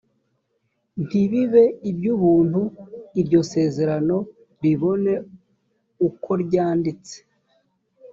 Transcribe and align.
ntibibe 1.05 1.63
iby 1.89 2.05
‘ubuntu 2.15 2.61
iryo 3.21 3.39
sezerano 3.53 4.17
ribone 4.61 5.13
ukoryanditse. 6.07 7.15